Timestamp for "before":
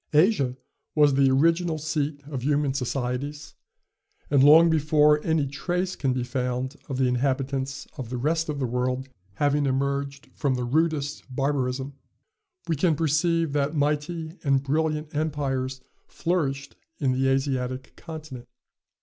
4.67-5.23